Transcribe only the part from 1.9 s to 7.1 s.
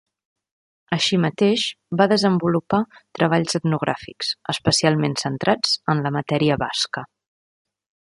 va desenvolupar treballs etnogràfics, especialment centrats en la matèria basca.